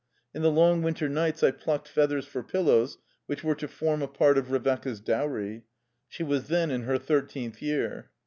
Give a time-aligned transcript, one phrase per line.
[0.33, 4.07] In the long winter nights I plucked feathers for pillows which were to form a
[4.07, 5.63] part of Revecca's dowry;
[6.07, 8.09] she was then in her thirteenth year.